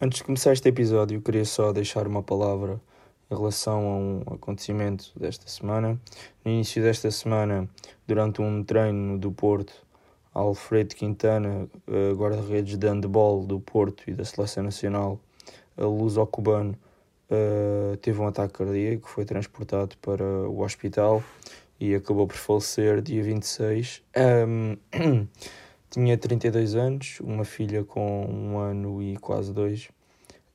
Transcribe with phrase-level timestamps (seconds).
[0.00, 2.80] antes de começar este episódio, queria só deixar uma palavra
[3.30, 6.00] em relação a um acontecimento desta semana.
[6.44, 7.68] No início desta semana,
[8.06, 9.72] durante um treino do Porto,
[10.32, 15.20] Alfredo Quintana, eh, guarda-redes de handball do Porto e da Seleção Nacional,
[15.76, 16.76] a luso cubano,
[17.30, 21.22] uh, teve um ataque cardíaco, foi transportado para o hospital
[21.78, 24.02] e acabou por falecer dia 26.
[24.46, 24.76] Um,
[25.90, 29.88] tinha 32 anos, uma filha com um ano e quase dois.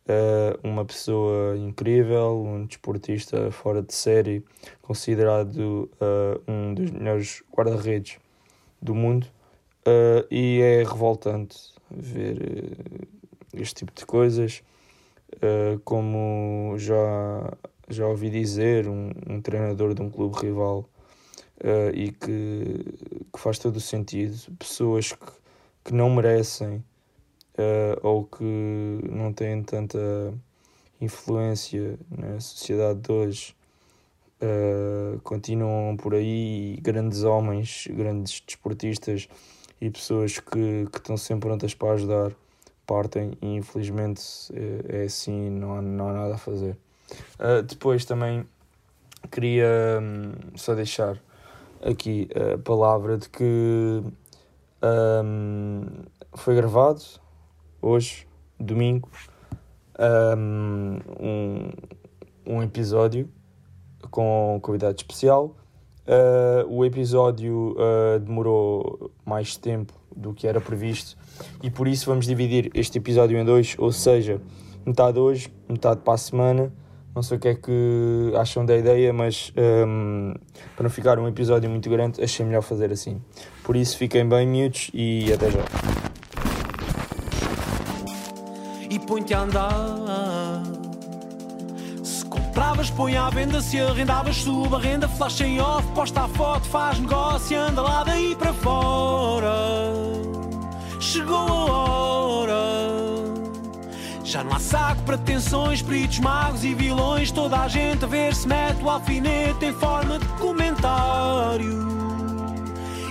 [0.08, 4.46] Uh, uma pessoa incrível, um desportista fora de série,
[4.82, 8.18] considerado uh, um dos melhores guarda-redes
[8.82, 9.28] do mundo.
[9.86, 12.78] Uh, e é revoltante ver
[13.54, 14.64] este tipo de coisas.
[15.84, 17.54] como já,
[17.90, 20.90] já ouvi dizer, um, um treinador de um clube rival
[21.64, 22.86] uh, e que,
[23.34, 24.38] que faz todo o sentido.
[24.58, 25.32] Pessoas que,
[25.86, 26.84] que não merecem
[27.58, 30.34] uh, ou que não têm tanta
[31.00, 33.56] influência na sociedade de hoje
[34.42, 36.78] uh, continuam por aí.
[36.82, 39.28] Grandes homens, grandes desportistas
[39.80, 42.32] e pessoas que, que estão sempre prontas para ajudar
[42.86, 44.22] partem e infelizmente
[44.54, 46.78] é, é assim, não há, não há nada a fazer.
[47.40, 48.46] Uh, depois também
[49.32, 51.20] queria um, só deixar
[51.82, 54.04] aqui a palavra de que
[54.84, 55.86] um,
[56.34, 57.02] foi gravado
[57.82, 58.28] hoje,
[58.60, 59.10] domingo,
[60.38, 61.00] um,
[62.46, 63.30] um episódio
[64.12, 65.56] com convidado especial.
[66.08, 71.18] Uh, o episódio uh, demorou mais tempo do que era previsto
[71.64, 74.40] e por isso vamos dividir este episódio em dois, ou seja,
[74.86, 76.72] metade hoje, metade para a semana.
[77.16, 79.54] Não sei o que é que acham da ideia, mas
[79.88, 80.34] um,
[80.76, 83.22] para não ficar um episódio muito grande, achei melhor fazer assim.
[83.64, 85.62] Por isso, fiquem bem miúdos e até já.
[88.90, 90.64] E põe-te a andar.
[92.04, 93.62] Se compravas, põe à venda.
[93.62, 95.08] Se arrendavas, suba renda.
[95.08, 97.58] Flash em off, posta a foto, faz negócio.
[97.58, 98.15] Anda lá daí
[104.56, 107.32] já não há saco para tensões, peritos, magos e vilões.
[107.32, 111.86] Toda a gente a ver se mete o alfinete em forma de comentário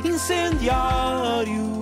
[0.04, 1.74] incendiário.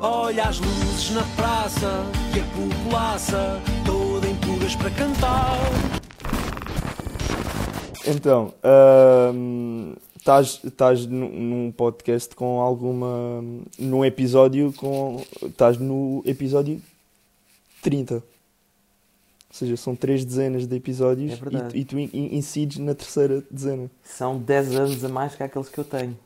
[0.00, 2.04] Olha as luzes na praça
[2.34, 5.58] e a populaça toda em puras para cantar.
[8.04, 8.52] Então,
[10.64, 13.44] estás hum, num podcast com alguma.
[13.78, 15.22] num episódio com.
[15.42, 16.80] estás no episódio
[17.82, 18.14] 30.
[18.14, 18.22] Ou
[19.50, 23.90] seja, são três dezenas de episódios é e, e, tu incides na terceira dezena.
[24.02, 26.18] São 10 anos a mais que aqueles que eu tenho.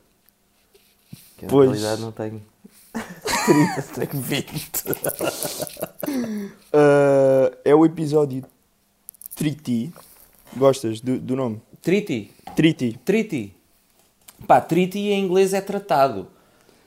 [1.36, 1.68] Que pois.
[1.68, 2.40] na realidade não tenho
[2.94, 4.60] 30, tenho 20.
[6.72, 8.44] uh, é o episódio
[9.34, 9.92] Triti.
[10.56, 11.60] Gostas do, do nome?
[11.82, 12.30] Triti?
[12.54, 12.98] Triti.
[13.04, 13.52] Triti.
[14.46, 16.28] Pá, Triti em inglês é tratado.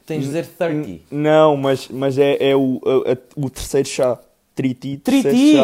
[0.06, 1.03] Tens de dizer 30.
[1.12, 4.18] Não, mas, mas é, é o, a, o terceiro chá.
[4.59, 4.97] Triti.
[4.97, 5.56] Triti!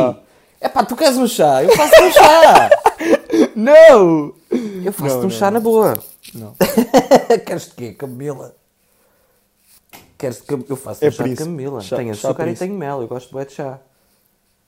[0.62, 1.62] É pá, tu queres um chá?
[1.62, 2.70] Eu faço um chá!
[3.54, 4.34] não!
[4.86, 6.02] Eu faço um chá na boa.
[6.34, 6.56] Não.
[7.46, 7.94] queres de quê?
[7.94, 8.56] Camila?
[10.18, 11.82] Queres que eu faço é um chá de camila?
[11.82, 13.02] Chá, tenho açúcar e tenho mel.
[13.02, 13.82] Eu gosto de chá.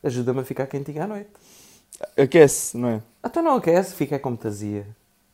[0.03, 1.29] Ajuda-me a ficar quentinho à noite.
[2.17, 3.01] Aquece, não é?
[3.25, 4.85] Então não aquece, fica com muita azia.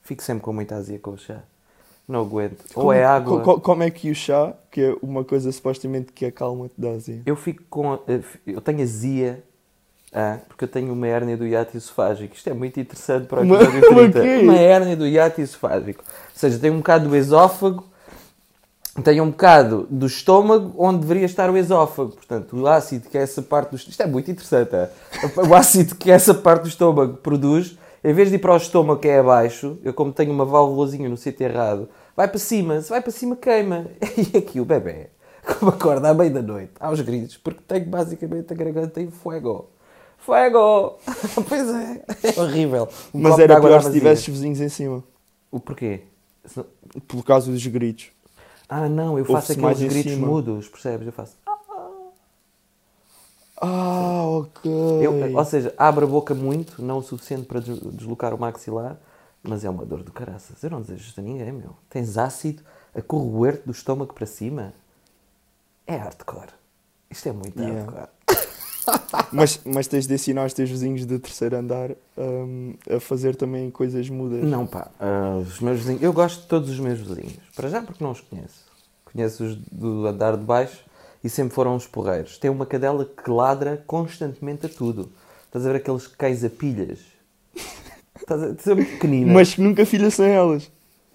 [0.04, 1.42] Fico sempre com muita azia com o chá.
[2.08, 2.66] Não aguento.
[2.74, 3.42] Como, Ou é água.
[3.42, 7.22] Co como é que o chá, que é uma coisa supostamente que acalma-te da azia?
[7.26, 7.94] Eu fico com.
[8.08, 9.44] Eh, eu tenho azia
[10.14, 12.36] ah, porque eu tenho uma hérnia do hiato esofágico.
[12.36, 14.20] Isto é muito interessante para o episódio uma, 30.
[14.20, 16.04] Uma, uma hérnia do hiato esofágico.
[16.08, 17.84] Ou seja, tenho um bocado do esófago,
[19.04, 22.12] tenho um bocado do estômago onde deveria estar o esófago.
[22.12, 24.76] Portanto, o ácido que é essa parte do Isto é muito interessante.
[24.76, 24.90] É?
[25.50, 29.00] O ácido que essa parte do estômago produz em vez de ir para o estômago
[29.00, 32.90] que é abaixo, eu como tenho uma válvulazinha no sítio errado, vai para cima, se
[32.90, 33.88] vai para cima queima.
[34.34, 35.10] E aqui o bebê,
[35.46, 39.70] como acorda à meia da noite, aos gritos, porque tenho basicamente a garganta em fuego.
[40.18, 40.98] Fuego!
[41.48, 42.04] pois é,
[42.36, 42.90] é horrível.
[43.14, 45.04] Um Mas era pior se tivesses vizinhos em cima.
[45.50, 46.02] O porquê?
[47.08, 48.12] Por causa dos gritos.
[48.68, 51.08] Ah, não, eu faço aqueles gritos mudos, percebes?
[51.08, 51.38] Eu faço.
[53.66, 54.72] Ah, ok.
[55.02, 58.98] Eu, ou seja, abre a boca muito, não o suficiente para deslocar o maxilar,
[59.42, 60.62] mas é uma dor do caraças.
[60.62, 61.76] Eu não desejo isto a ninguém, meu.
[61.90, 62.62] Tens ácido
[62.94, 64.74] a corroer do estômago para cima.
[65.88, 66.52] É hardcore.
[67.10, 67.90] Isto é muito yeah.
[67.90, 68.10] hardcore.
[69.32, 73.72] mas, mas tens de ensinar os teus vizinhos de terceiro andar um, a fazer também
[73.72, 74.44] coisas mudas.
[74.44, 74.90] Não, pá.
[75.00, 77.40] Uh, os meus vizinhos, eu gosto de todos os meus vizinhos.
[77.56, 78.66] Para já porque não os conheço.
[79.06, 80.84] Conheço os do andar de baixo
[81.24, 82.38] e sempre foram uns porreiros.
[82.38, 85.12] Tem uma cadela que ladra constantemente a tudo.
[85.46, 87.00] Estás a ver aqueles cães a pilhas?
[88.16, 89.34] Estás a pequenina.
[89.34, 90.72] Mas que nunca filha sem elas.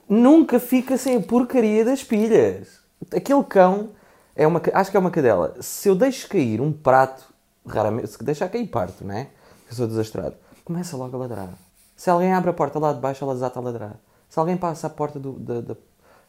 [0.09, 2.81] Nunca fica sem a porcaria das pilhas.
[3.15, 3.91] Aquele cão
[4.35, 5.57] é uma, acho que é uma cadela.
[5.61, 7.25] Se eu deixo cair um prato,
[7.67, 9.29] raramente, se deixar cair parto, não é?
[9.69, 10.35] Eu sou desastrado.
[10.65, 11.51] Começa logo a ladrar.
[11.97, 13.97] Se alguém abre a porta lá de baixo, ela desata a ladrar.
[14.29, 15.77] Se alguém passa a porta do, da, da-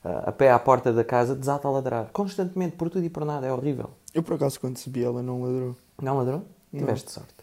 [0.04, 2.10] a pé à porta da casa, desata a ladrar.
[2.14, 3.46] Constantemente, por tudo e por nada.
[3.48, 3.90] É horrível.
[4.14, 5.76] Eu por acaso quando subi ela não ladrou.
[6.02, 6.44] Não ladrou?
[6.76, 7.34] Tiveste sorte.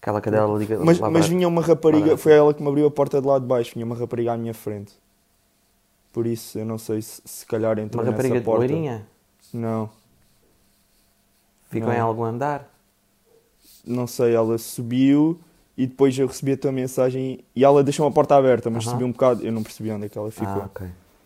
[0.00, 3.20] Aquela cadela liga Mas, mas vinha uma rapariga, foi ela que me abriu a porta
[3.20, 4.92] de lá de baixo, vinha uma rapariga à minha frente.
[6.12, 8.58] Por isso eu não sei se se calhar entrou uma rapariga nessa de porta.
[8.66, 9.06] loirinha.
[9.52, 9.88] Não,
[11.70, 11.94] Ficam Não.
[11.96, 12.68] em algum andar.
[13.86, 15.40] não sei, ela subiu
[15.76, 18.92] e depois eu recebi a tua mensagem e ela deixou uma porta aberta, mas Aham.
[18.92, 20.48] subiu um bocado, eu não percebi onde é que ela ficou.
[20.48, 20.70] Ah.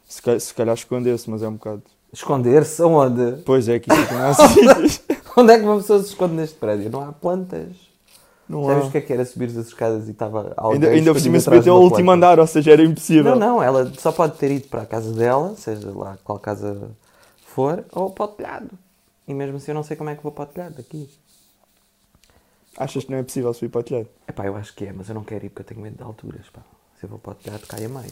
[0.06, 1.82] Se, calhar, se calhar escondeu-se, mas é um bocado.
[2.12, 3.42] Esconder-se aonde?
[3.44, 5.00] Pois é, que isto não há sítios.
[5.36, 6.88] Onde é que uma pessoa se esconde neste prédio?
[6.90, 7.74] Não há plantas.
[8.48, 8.86] Não Sabes há.
[8.86, 11.38] o que é que era subir as escadas e estava alguém Ainda, ainda por cima
[11.38, 13.34] atrás até ao último andar, ou seja, era impossível.
[13.36, 16.90] Não, não, ela só pode ter ido para a casa dela, seja lá qual casa
[17.44, 18.70] for, ou para o telhado.
[19.26, 21.10] E mesmo assim eu não sei como é que vou para o telhado daqui.
[22.78, 24.08] Achas que não é possível subir para o telhado?
[24.28, 26.02] Epá, eu acho que é, mas eu não quero ir porque eu tenho medo de
[26.02, 26.60] alturas, pá.
[26.98, 28.10] Se eu vou para o telhado, cai a meio.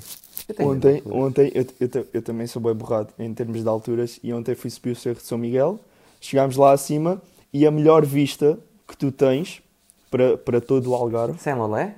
[0.49, 3.63] Eu tenho medo de Ontem, ontem eu, eu, eu também sou bem borrado em termos
[3.63, 5.79] de alturas e ontem fui subir o Cerro de São Miguel,
[6.21, 7.21] chegámos lá acima
[7.53, 9.63] e a melhor vista que tu tens
[10.11, 11.95] para, para todo o Algarve, Sem lolé?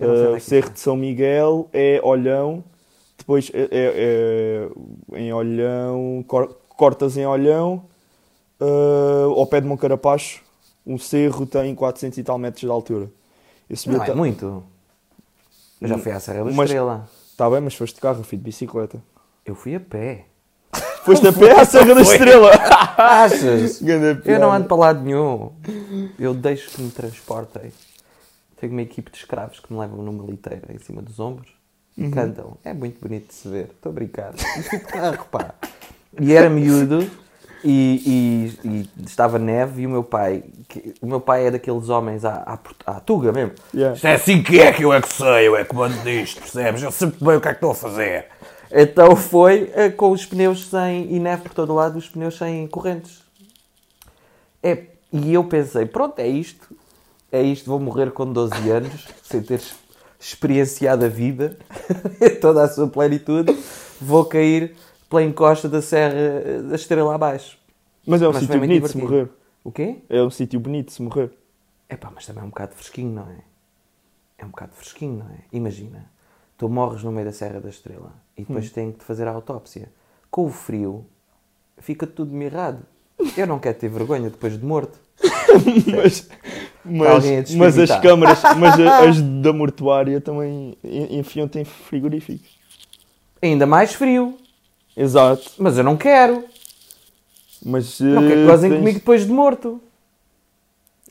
[0.00, 2.64] Uh, é Cerro isso de São Miguel é Olhão,
[3.18, 4.68] depois é, é-
[5.12, 7.84] é em Olhão, cor- cortas em Olhão,
[8.60, 10.42] uh, ao pé de Moncarapacho,
[10.86, 13.10] um cerro tem 400 e tal metros de altura.
[13.70, 13.90] É.
[13.90, 14.62] Não é muito.
[15.80, 17.08] Eu já fui à Serra da Mas- Estrela.
[17.36, 19.02] Tá bem, mas foste de carro, fui de bicicleta.
[19.44, 20.24] Eu fui a pé.
[21.04, 22.50] Foste a pé à Serra da Estrela!
[22.96, 23.80] Achas?
[23.82, 24.46] Ganda Eu não piada.
[24.46, 25.52] ando para lado nenhum.
[26.18, 27.70] Eu deixo que me transportem.
[28.58, 31.48] Tenho uma equipe de escravos que me levam numa liteira em cima dos ombros
[31.96, 32.56] e cantam.
[32.64, 33.66] É muito bonito de se ver.
[33.76, 34.32] Estou a brincar.
[34.34, 35.54] E fui de carro, pá.
[36.18, 37.08] E era miúdo
[37.64, 40.42] e, e- e estava neve e o meu pai...
[40.68, 43.52] que- o meu pai é daqueles homens à, à, à tuga mesmo.
[43.74, 43.94] Yeah.
[43.96, 45.48] Isto é assim que é que eu é que sei.
[45.48, 46.82] Eu é que mando disto, percebes?
[46.82, 48.26] Eu muito bem o que é que estou a fazer.
[48.70, 51.12] Então foi eh, com os pneus sem...
[51.12, 53.22] E neve por todo lado, os pneus sem correntes.
[54.62, 56.66] É, e eu pensei, pronto, é isto.
[57.30, 59.74] É isto, vou morrer com 12 anos, sem ter ex-
[60.18, 61.56] experienciado a vida,
[62.20, 63.56] em toda a sua plenitude.
[64.00, 64.74] Vou cair
[65.08, 67.58] pela encosta da Serra da Estrela abaixo.
[68.06, 69.02] Mas é um sítio bonito de se divertido.
[69.04, 69.28] morrer.
[69.64, 69.96] O quê?
[70.08, 71.30] É um sítio bonito se morrer.
[71.88, 73.38] Epá, mas também é um bocado fresquinho, não é?
[74.38, 75.38] É um bocado fresquinho, não é?
[75.52, 76.10] Imagina,
[76.58, 79.30] tu morres no meio da Serra da Estrela e depois têm que te fazer a
[79.32, 79.90] autópsia.
[80.30, 81.06] Com o frio,
[81.78, 82.82] fica tudo mirrado.
[83.36, 84.98] Eu não quero ter vergonha depois de morto.
[85.96, 86.28] mas,
[86.84, 92.58] mas, mas as câmaras, mas as da mortuária também en- enfiam-te em frigoríficos.
[93.40, 94.36] Ainda mais frio.
[94.96, 95.50] Exato.
[95.58, 96.44] Mas eu não quero.
[97.64, 99.80] Mas Não quero que eh, gozem tens- comigo depois de morto.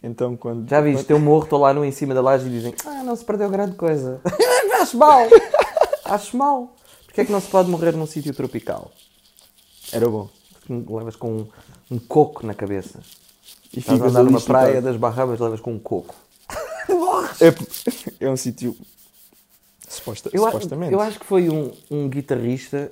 [0.01, 0.69] Então quando.
[0.69, 3.15] Já viste, eu morro, estou lá no em cima da laje e dizem Ah, não
[3.15, 4.21] se perdeu grande coisa.
[4.81, 5.21] Acho mal.
[6.05, 6.75] Acho mal.
[7.05, 8.91] Porquê é que não se pode morrer num sítio tropical?
[9.91, 10.29] Era bom.
[10.69, 11.47] Levas com um,
[11.91, 12.99] um coco na cabeça.
[13.73, 16.15] E Estás a andar numa praia das Bahamas, levas com um coco.
[17.41, 18.77] É, é um sítio.
[19.87, 20.93] Suposta, Eu, supostamente.
[20.93, 22.91] eu acho que foi um, um guitarrista,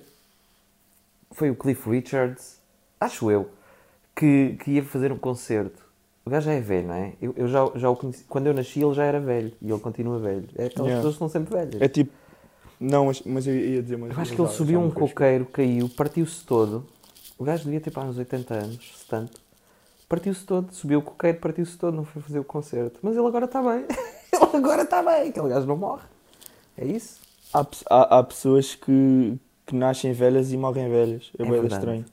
[1.34, 2.62] foi o Cliff Richards,
[3.00, 3.50] acho eu,
[4.16, 5.84] que, que ia fazer um concerto.
[6.26, 7.14] O gajo já é velho, não é?
[7.22, 8.24] Eu, eu já, já o conheci.
[8.30, 10.48] Quando eu nasci, ele já era velho e ele continua velho.
[10.56, 10.96] É aquelas Yeah.
[10.96, 11.82] pessoas que estão sempre velhas.
[11.82, 12.14] É tipo.
[12.80, 15.90] Não, mas, mas eu ia dizer mais Eu acho que ele subiu um coqueiro, caiu,
[15.90, 16.86] partiu-se todo.
[17.38, 19.42] O gajo devia ter para uns 80 anos, se tanto.
[20.08, 23.00] Partiu-se todo, subiu o coqueiro, partiu-se todo, não foi fazer o concerto.
[23.02, 23.86] Mas ele agora está bem.
[24.32, 26.04] ele agora está bem, aquele gajo não morre.
[26.78, 27.20] É isso?
[27.54, 31.32] Há, há, há pessoas que, que nascem velhas e morrem velhas.
[31.38, 32.06] É, É bem estranho.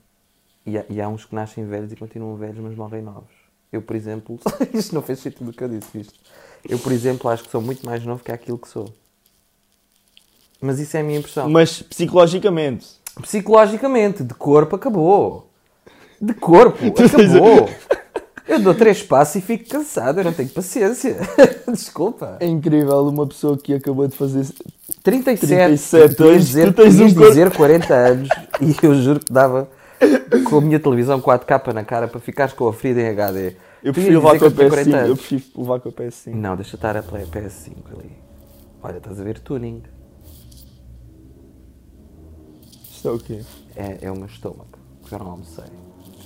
[0.67, 3.41] E há, e há uns que nascem velhos e continuam velhos, mas morrem novos.
[3.73, 4.39] Eu, por exemplo,
[4.75, 6.21] isto não fez sentido do que eu disse, viste?
[6.69, 8.93] Eu, por exemplo, acho que sou muito mais novo que aquilo que sou.
[10.61, 11.49] Mas isso é a minha impressão.
[11.49, 12.87] Mas psicologicamente.
[13.23, 15.49] Psicologicamente, de corpo acabou.
[16.21, 17.69] De corpo, acabou.
[18.47, 21.17] Eu dou três passos e fico cansado, eu não tenho paciência.
[21.67, 22.37] Desculpa.
[22.41, 24.45] É incrível uma pessoa que acabou de fazer
[25.03, 28.29] 37, 37 tu ias dizer, tu ias um dizer 40 anos
[28.61, 29.69] e eu juro que dava
[30.49, 33.55] com a minha televisão 4K na cara para ficares com a ferida em HD.
[33.83, 35.09] Eu prefiro levar com a que eu tinha 40 PS5.
[35.09, 36.35] Eu prefiro levar com a PS5.
[36.35, 38.13] Não, deixa estar a play- PS5 ali.
[38.83, 39.83] Olha, estás a ver tuning.
[42.91, 43.41] Isto é o quê?
[43.77, 44.79] É, é o meu estômago,
[45.11, 45.65] eu não almocei.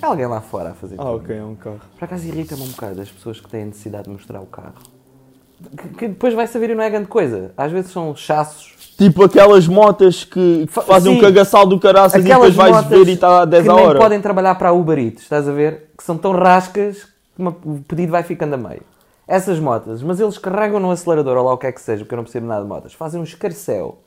[0.02, 1.80] É alguém lá fora a fazer Ah, ok, é um carro.
[1.96, 4.74] Por acaso irrita-me um bocado as pessoas que têm necessidade de mostrar o carro.
[5.76, 7.52] Que, que depois vai saber e não é grande coisa.
[7.56, 8.72] Às vezes são chassos.
[8.96, 11.18] Tipo aquelas motas que Fa- fazem sim.
[11.18, 13.84] um cagaçal do caraças e depois vais ver e está a 10 que a nem
[13.86, 13.98] hora.
[13.98, 15.90] podem trabalhar para a Uber Eats, estás a ver?
[15.96, 17.02] Que são tão rascas
[17.34, 18.82] que uma- o pedido vai ficando a meio.
[19.26, 22.14] Essas motas, mas eles carregam no acelerador, ou lá o que é que seja, porque
[22.14, 23.98] eu não percebo nada de motas, fazem um escarcel.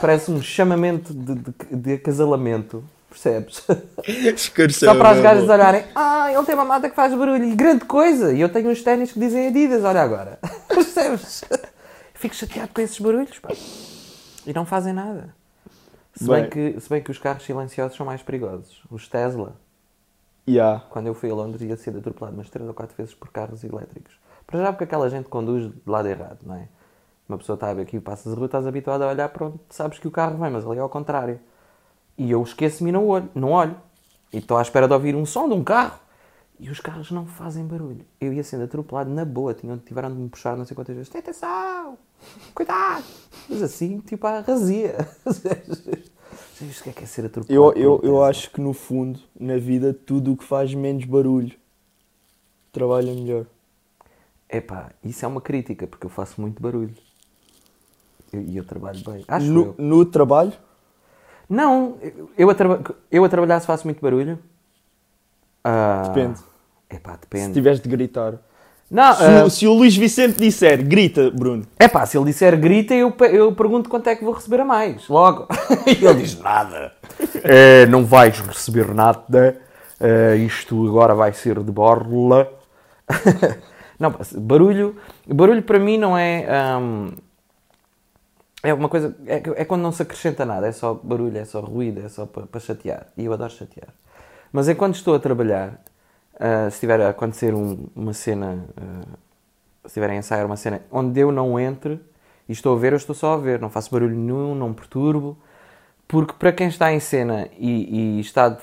[0.00, 2.82] Parece um chamamento de, de, de acasalamento,
[3.12, 3.64] percebes?
[4.72, 5.54] Só para gajas amor.
[5.54, 8.32] olharem, ah, ele tem uma mata que faz barulho, grande coisa!
[8.32, 10.38] E eu tenho uns ténis que dizem Adidas, olha agora.
[10.68, 11.44] Percebes?
[12.14, 13.50] Fico chateado com esses barulhos, pá.
[14.46, 15.34] E não fazem nada.
[16.14, 16.50] Se bem, Bem.
[16.50, 18.82] que, se bem que os carros silenciosos são mais perigosos.
[18.90, 19.54] Os Tesla,
[20.48, 20.84] Yeah.
[20.90, 23.62] quando eu fui a Londres, ia ser atropelado umas 3 ou 4 vezes por carros
[23.64, 24.12] elétricos.
[24.46, 26.68] Para já porque aquela gente conduz de lado errado, não é?
[27.28, 30.08] Uma pessoa está aqui, passas a rua, estás habituado a olhar para onde sabes que
[30.08, 31.40] o carro vem, mas ali é ao contrário.
[32.16, 33.76] E eu esqueço-me e não olho, não olho.
[34.32, 35.98] E estou à espera de ouvir um som de um carro.
[36.60, 38.04] E os carros não fazem barulho.
[38.20, 41.14] Eu ia sendo atropelado na boa, tinham, tiveram de me puxar não sei quantas vezes.
[41.14, 41.98] Atenção!
[42.54, 43.04] Cuidado!
[43.48, 44.96] Mas assim, tipo, à razia.
[46.54, 47.78] Sabes o que é que é ser atropelado?
[47.78, 51.52] Eu, eu, eu acho que no fundo, na vida, tudo o que faz menos barulho
[52.70, 53.46] trabalha melhor.
[54.48, 56.94] Epá, isso é uma crítica, porque eu faço muito barulho.
[58.32, 59.24] E eu, eu trabalho bem.
[59.26, 59.74] Acho No, eu.
[59.78, 60.52] no trabalho,
[61.48, 61.96] Não,
[62.36, 62.80] eu a, traba-
[63.10, 64.38] eu a trabalhar se faço muito barulho.
[65.64, 66.40] Ah, Depende.
[66.90, 67.52] Epá, se depende.
[67.54, 68.34] tiveres de gritar.
[68.90, 71.64] Não, Se, ah, o- se o Luís Vicente disser, grita, Bruno.
[71.80, 75.08] epá, se ele disser grita, eu, eu pergunto quanto é que vou receber a mais.
[75.08, 75.46] Logo.
[75.86, 76.92] e ele diz nada.
[77.42, 79.58] Eh, não vais receber nada.
[79.98, 82.50] Eh, isto agora vai ser de borla.
[83.98, 84.96] não, pá, barulho.
[85.26, 86.46] Barulho para mim não é.
[88.62, 89.16] É uma coisa.
[89.26, 90.66] É, é quando não se acrescenta nada.
[90.68, 93.06] É só barulho, é só ruído, é só para, chatear.
[93.16, 93.88] E eu adoro chatear.
[94.52, 95.80] Mas enquanto estou a trabalhar,
[96.38, 98.64] ah, se estiver a acontecer um- uma cena.
[98.76, 99.06] ah,
[99.82, 102.00] se estiverem a ensaiar uma cena onde eu não entre
[102.48, 103.60] e estou a ver, eu estou só a ver.
[103.60, 105.36] Não faço barulho nenhum, não perturbo.
[106.08, 108.56] Porque para quem está em cena e, e está,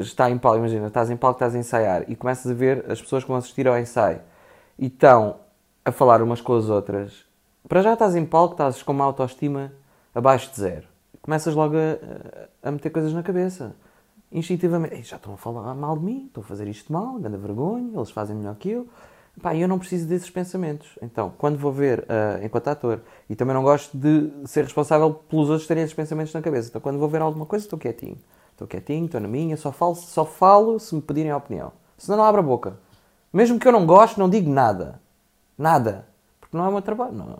[0.00, 3.00] está em palco, imagina, estás em palco, estás a ensaiar e começas a ver as
[3.00, 4.20] pessoas que vão assistir ao ensaio
[4.78, 5.36] e estão
[5.84, 7.24] a falar umas com as outras,
[7.70, 9.70] para já estás em palco, estás com uma autoestima
[10.12, 10.88] abaixo de zero.
[11.22, 13.76] Começas logo a, a meter coisas na cabeça.
[14.32, 17.36] Instintivamente, "Ei, já estão a falar mal de mim, estou a fazer isto mal, grande
[17.36, 18.88] vergonha, eles fazem melhor que eu.
[19.40, 20.98] Pá, eu não preciso desses pensamentos.
[21.00, 25.48] Então, quando vou ver, ah, enquanto ator, e também não gosto de ser responsável pelos
[25.48, 26.70] outros terem esses pensamentos na cabeça.
[26.70, 28.18] Então, quando vou ver alguma coisa, estou quietinho.
[28.50, 31.70] Estou quietinho, estou na minha, só falo, só falo se me pedirem a opinião.
[31.96, 32.76] Senão não abro a boca.
[33.32, 35.00] Mesmo que eu não goste, não digo nada.
[35.56, 36.08] Nada.
[36.40, 37.12] Porque não é o meu trabalho.
[37.12, 37.38] Não,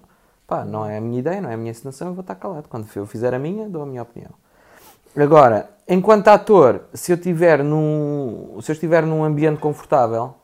[0.51, 2.69] pá, não é a minha ideia, não é a minha encenação, eu vou estar calado.
[2.69, 4.33] Quando eu fizer a minha, dou a minha opinião.
[5.17, 10.35] Agora, enquanto ator, se eu estiver num, se eu estiver num ambiente confortável,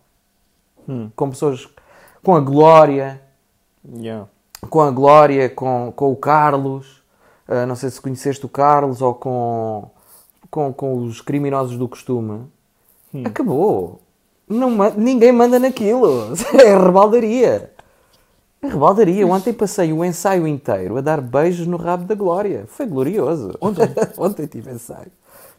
[1.17, 1.69] com pessoas,
[2.23, 3.21] com a Glória,
[3.99, 4.29] Yeah.
[4.69, 7.03] com a Glória, com, com o Carlos,
[7.49, 9.91] ah, não sei se conheceste o Carlos ou com,
[10.51, 12.47] com, com os criminosos do costume,
[13.25, 14.01] acabou.
[14.49, 16.33] Não, ninguém manda naquilo.
[16.55, 17.73] É rebaldaria.
[18.67, 19.27] É rebaldaria.
[19.27, 22.65] Ontem passei o ensaio inteiro a dar beijos no rabo da Glória.
[22.67, 23.53] Foi glorioso.
[23.61, 23.89] Ontem?
[24.19, 25.11] Ontem tive ensaio.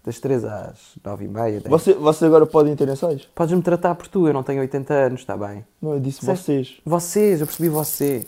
[0.04, 1.62] Das 3 às 9 e meia.
[1.68, 3.28] Você, vocês agora podem ter ensaios?
[3.36, 5.66] Podes-me tratar por tu, eu não tenho 80 anos, está bem?
[5.82, 6.74] Não, eu disse Disseste- vocês.
[6.86, 8.26] Vocês, eu percebi você.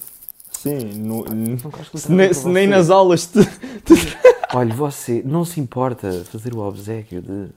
[0.52, 1.24] Sim, no,
[1.70, 3.46] gosto de se, nem, se nem nas aulas te,
[3.86, 4.18] te-
[4.54, 7.48] Olha, você não se importa fazer o obsequio de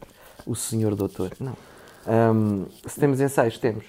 [0.47, 1.33] o senhor doutor.
[1.41, 1.57] Não.
[2.07, 3.85] Ahm, se temos ensaios, temos.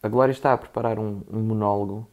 [0.00, 2.06] A Glória está a preparar um, um monólogo.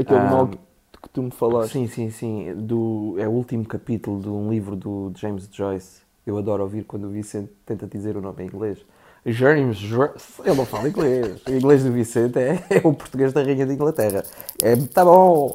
[0.00, 1.72] Aquele Ah, mal que tu me falaste.
[1.72, 2.54] Sim, sim, sim.
[2.56, 6.02] Do, é o último capítulo de um livro do James Joyce.
[6.26, 8.78] Eu adoro ouvir quando o Vicente tenta dizer o nome em inglês.
[9.26, 10.40] James Joyce.
[10.44, 11.40] Ele não fala inglês.
[11.46, 14.22] O inglês do Vicente é, é o português da Rainha de Inglaterra.
[14.62, 15.54] É, tá bom.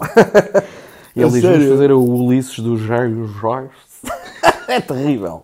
[1.15, 3.71] E ele É diz, vamos fazer o Ulisses do James Joyce.
[4.67, 5.43] é terrível.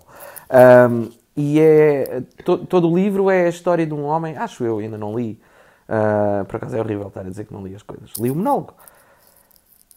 [0.49, 4.79] Ahm, e é, to- todo o livro é a história de um homem, acho eu,
[4.79, 5.39] ainda não li.
[5.87, 8.11] Ah, por acaso é horrível estar a dizer que não li as coisas.
[8.19, 8.73] Li o monólogo.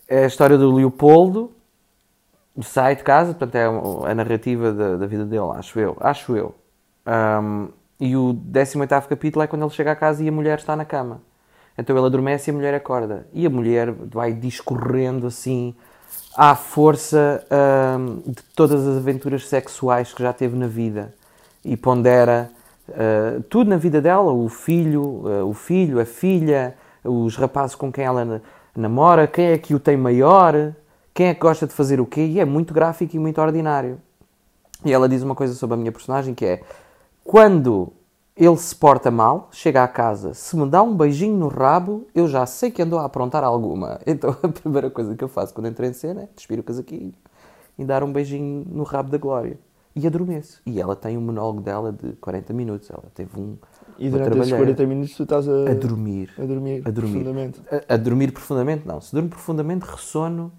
[0.07, 1.53] É a história do Leopoldo,
[2.63, 5.97] sai de casa, portanto é a narrativa da, da vida dele, acho eu.
[6.01, 6.55] Acho eu.
[7.05, 7.69] Ahm,
[8.01, 10.85] e o 18 capítulo é quando ele chega a casa e a mulher está na
[10.85, 11.21] cama.
[11.77, 13.27] Então ele adormece e a mulher acorda.
[13.33, 15.75] E a mulher vai discorrendo assim
[16.37, 21.15] à força ahm, de todas as aventuras sexuais que já teve na vida.
[21.65, 22.51] E pondera
[22.91, 27.91] ah, tudo na vida dela, o filho, ah, o filho, a filha, os rapazes com
[27.93, 28.41] quem ela na-
[28.77, 30.75] namora, quem é que o tem maior,
[31.15, 34.01] quem é que gosta de fazer o quê, e é muito gráfico e muito ordinário.
[34.85, 36.63] E ela diz uma coisa sobre a minha personagem que é
[37.25, 37.93] quando
[38.37, 42.29] ele se porta mal, chega à casa, se me dá um beijinho no rabo, eu
[42.29, 43.99] já sei que andou a aprontar alguma.
[44.07, 47.13] Então a primeira coisa que eu faço quando entro em cena é despir o casaquinho
[47.77, 49.59] e dar um beijinho no rabo da Glória.
[49.99, 50.63] E adormeço.
[50.65, 52.89] E ela tem um monólogo dela de 40 minutos.
[52.89, 53.57] Ela teve um.
[53.99, 56.31] E durante esses 40 minutos tu estás a, a dormir.
[56.39, 57.13] A dormir, a dormir.
[57.13, 57.61] profundamente.
[57.69, 59.01] A, a, dormir profundamente, não.
[59.01, 60.53] Se durmo profundamente, ressono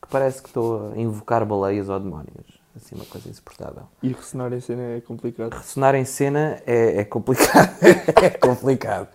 [0.00, 2.62] que parece que estou a invocar baleias ou demónios.
[2.76, 3.82] Assim, uma coisa insuportável.
[4.00, 5.54] E ressonar em cena é complicado.
[5.54, 7.76] Ressonar em cena é, é complicado.
[8.22, 9.08] é complicado.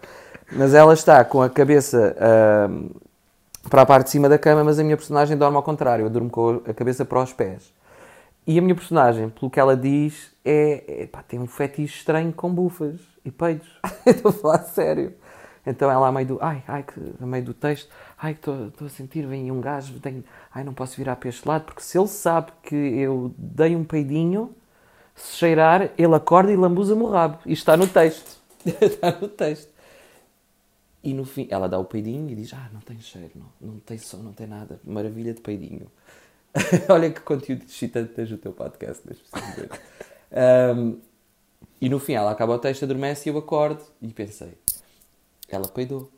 [0.51, 3.01] Mas ela está com a cabeça uh,
[3.69, 6.05] para a parte de cima da cama, mas a minha personagem dorme ao contrário.
[6.05, 7.78] Eu durmo com a cabeça para os pés.
[8.47, 12.33] E a minha personagem, pelo que ela diz, é, é pá, tem um fetiche estranho
[12.33, 13.67] com bufas e peidos.
[14.05, 15.13] Estou a falar sério.
[15.65, 16.83] Então ela, a meio do, ai, ai,
[17.21, 20.95] a meio do texto, ai, estou a sentir, vem um gajo, tenho, ai, não posso
[20.97, 24.55] virar para este lado, porque se ele sabe que eu dei um peidinho,
[25.15, 27.39] se cheirar, ele acorda e lambuza-me o rabo.
[27.45, 28.37] Isto está no texto.
[28.65, 29.71] está no texto.
[31.03, 33.79] E no fim, ela dá o peidinho e diz, ah, não tem cheiro, não, não
[33.79, 34.79] tem som, não tem nada.
[34.83, 35.87] Maravilha de peidinho.
[36.89, 39.69] Olha que conteúdo excitante tens o teu podcast, deixa-me.
[40.31, 40.99] Um,
[41.81, 44.53] e no fim ela acaba o texto, adormece e eu acordo e pensei,
[45.47, 46.09] ela peidou.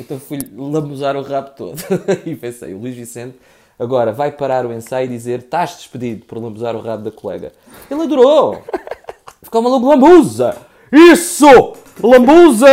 [0.00, 1.78] Então fui lambuzar o rabo todo
[2.24, 3.38] e pensei, o Luís Vicente
[3.78, 7.52] agora vai parar o ensaio e dizer estás despedido por lambuzar o rabo da colega.
[7.90, 8.62] Ele adorou!
[9.42, 10.56] Ficou maluco, lambuza!
[10.90, 11.74] Isso!
[12.02, 12.66] Lambuza!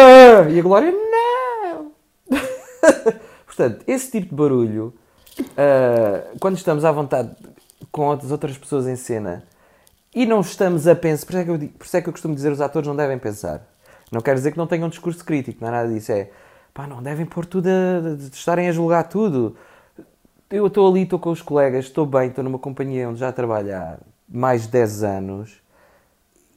[0.49, 1.91] E a Glória, não!
[3.45, 4.93] Portanto, esse tipo de barulho
[5.41, 7.31] uh, quando estamos à vontade
[7.91, 9.43] com as outras pessoas em cena
[10.13, 12.13] e não estamos a pensar, por isso, é que eu, por isso é que eu
[12.13, 13.61] costumo dizer os atores não devem pensar.
[14.11, 16.11] Não quer dizer que não tenham um discurso crítico, não é nada disso.
[16.11, 16.29] É
[16.73, 19.55] pá, não devem pôr tudo a, de estarem a julgar tudo.
[20.49, 23.75] Eu estou ali, estou com os colegas, estou bem, estou numa companhia onde já trabalho
[23.75, 25.61] há mais de 10 anos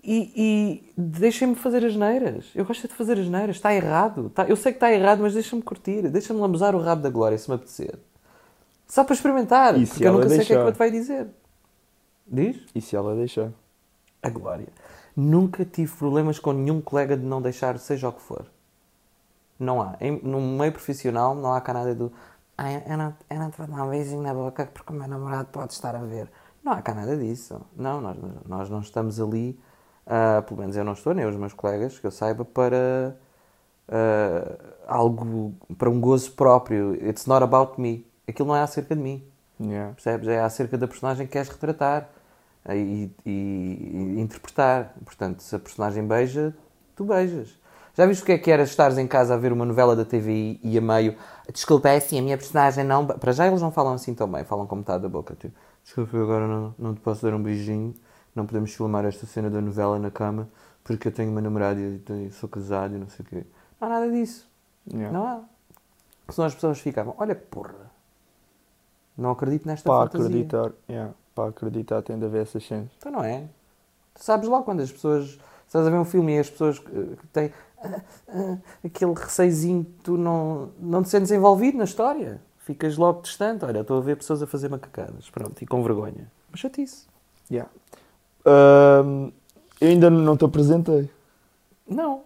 [0.03, 2.47] e, e deixem-me fazer as neiras.
[2.55, 3.57] Eu gosto de fazer as neiras.
[3.57, 4.33] Está errado.
[4.49, 6.09] Eu sei que está errado, mas deixa-me curtir.
[6.09, 7.99] Deixa-me lambuzar o rabo da glória se me apetecer.
[8.93, 10.91] Só para experimentar, e porque eu nunca sei o que é que ela te vai
[10.91, 11.27] dizer.
[12.27, 12.63] Diz?
[12.75, 13.51] E se ela deixar?
[14.23, 14.69] A Glória.
[15.17, 18.45] Nunca tive problemas com nenhum colega de não deixar, seja o que for.
[19.59, 19.97] Não há.
[19.99, 22.13] Em, no meio profissional, não há cá nada do.
[22.59, 25.09] Ah, eu não, eu não te vou dar um beijinho na boca porque o meu
[25.09, 26.31] namorado pode estar a ver.
[26.63, 27.63] Não há cá nada disso.
[27.75, 29.59] Não, nós, nós não estamos ali,
[30.07, 33.17] uh, pelo menos eu não estou, nem os meus colegas, que eu saiba, para
[33.89, 36.95] uh, algo, para um gozo próprio.
[36.97, 39.25] It's not about me aquilo não é acerca de mim.
[39.61, 39.95] Yeah.
[39.95, 40.29] Percebes?
[40.29, 42.09] É acerca da personagem que queres retratar
[42.65, 43.31] eh, e, e,
[44.17, 44.95] e, interpretar.
[45.05, 46.55] Portanto, se a personagem beija,
[46.97, 47.55] tu beijas.
[47.95, 50.05] Já viste o que é que era estares em casa a ver uma novela da
[50.05, 51.15] TVI e a meio
[51.53, 53.07] desculpa, é assim, a minha personagem não.
[53.07, 55.35] Para já eles não falam assim tão bem, falam com metade da boca.
[55.35, 55.55] Tipo,
[55.85, 57.95] desculpa, eu agora não, não te posso dar um beijinho,
[58.35, 60.49] não podemos filmar esta cena da novela na cama
[60.83, 63.47] porque eu tenho uma namorada e sou casado e não sei o quê.
[63.81, 64.49] Não há nada disso.
[64.91, 65.17] Yeah.
[65.17, 65.41] Não há.
[66.31, 67.92] Senão as pessoas ficavam, olha porra
[69.17, 70.27] não acredito nesta para fantasia.
[70.27, 72.89] Acreditar, yeah, para acreditar tem de haver essas cenas.
[72.99, 73.45] Então não é?
[74.15, 75.39] Tu sabes lá quando as pessoas...
[75.67, 77.51] Estás a ver um filme e as pessoas que têm
[77.83, 77.89] uh,
[78.29, 82.43] uh, aquele receizinho, tu não, não te sentes envolvido na história.
[82.59, 83.65] Ficas logo distante.
[83.65, 85.31] Olha, estou a ver pessoas a fazer macacadas.
[85.31, 86.31] Pronto, e com vergonha.
[86.51, 87.07] Mas chatice.
[87.51, 87.71] Yeah.
[88.45, 89.33] Um,
[89.81, 91.09] eu ainda não te apresentei.
[91.89, 92.25] Não.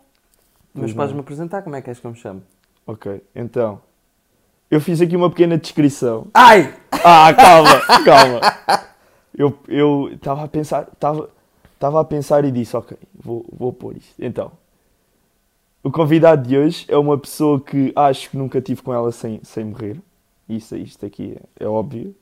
[0.75, 2.43] Mas podes-me apresentar como é que és que eu me chamo.
[2.85, 3.81] Ok, então,
[4.71, 6.27] eu fiz aqui uma pequena descrição.
[6.35, 6.75] Ai!
[6.93, 8.41] Ah, calma, calma.
[9.69, 14.15] Eu estava a pensar, estava a pensar e disse, ok, vou, vou pôr isto.
[14.19, 14.51] Então,
[15.83, 19.41] o convidado de hoje é uma pessoa que acho que nunca tive com ela sem,
[19.45, 20.01] sem morrer.
[20.49, 22.15] Isso, isto aqui é, é óbvio.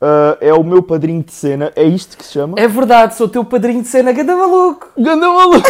[0.00, 1.72] Uh, é o meu padrinho de cena.
[1.76, 2.58] É isto que se chama?
[2.58, 4.88] É verdade, sou o teu padrinho de cena, ganda maluco.
[4.98, 5.68] Ganda maluco.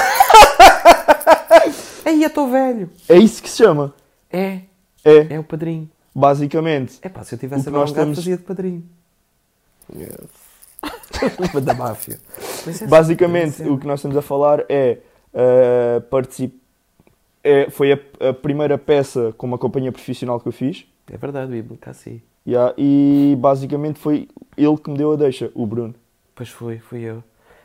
[2.04, 2.88] Aí, eu estou velho.
[3.08, 3.92] É isso que se chama?
[4.30, 4.60] É.
[5.04, 5.34] É.
[5.34, 5.88] É o padrinho.
[6.14, 6.98] Basicamente.
[7.02, 8.18] É pá, se eu tivesse a nós temos...
[8.18, 8.84] fazia de padrinho.
[9.94, 10.42] Yes.
[11.64, 12.18] da máfia.
[12.66, 14.98] É Basicamente, o que nós estamos a falar é,
[15.32, 16.54] uh, particip...
[17.42, 20.86] é foi a, a, primeira peça com uma companhia profissional que eu fiz.
[21.10, 22.20] É verdade, bíblica, assim.
[22.46, 25.94] Yeah, e basicamente foi ele que me deu a deixa, o Bruno.
[26.34, 27.22] Pois foi, fui eu.